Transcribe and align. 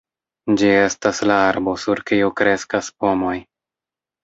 Ĝi 0.61 0.71
estas 0.85 1.19
la 1.33 1.35
arbo 1.51 1.77
sur 1.83 2.03
kiu 2.09 2.33
kreskas 2.41 2.91
pomoj. 3.05 3.37